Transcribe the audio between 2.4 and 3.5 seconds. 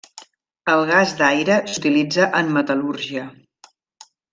en metal·lúrgia.